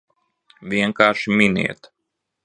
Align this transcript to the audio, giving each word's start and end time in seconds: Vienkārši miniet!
Vienkārši 0.71 1.37
miniet! 1.41 1.91